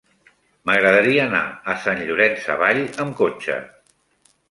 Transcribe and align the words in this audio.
M'agradaria 0.69 1.27
anar 1.27 1.43
a 1.73 1.77
Sant 1.85 2.03
Llorenç 2.09 2.43
Savall 2.49 2.85
amb 3.07 3.19
cotxe. 3.25 3.63